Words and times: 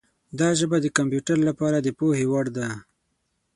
دا 0.39 0.49
ژبه 0.59 0.77
د 0.81 0.87
کمپیوټر 0.97 1.37
لپاره 1.49 1.77
د 1.81 1.87
پوهې 1.99 2.25
وړ 2.31 2.45
ده. 2.57 2.67